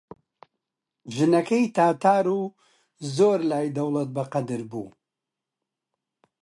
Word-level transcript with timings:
ژنەکەی 1.15 1.65
تاتار 1.75 2.25
و 2.39 2.41
زۆر 3.15 3.39
لای 3.51 3.73
دەوڵەت 3.77 4.09
بەقەدر 4.15 4.61
بوو 4.71 4.89